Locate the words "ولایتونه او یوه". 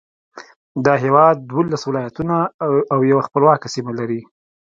1.87-3.23